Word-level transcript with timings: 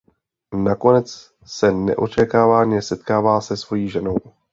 Nakonec 0.63 1.31
se 1.45 1.71
neočekávaně 1.71 2.81
setkává 2.81 3.41
se 3.41 3.57
svojí 3.57 3.89
ženou. 3.89 4.15